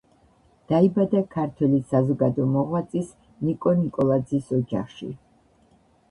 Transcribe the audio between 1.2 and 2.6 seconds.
ქართველი საზოგადო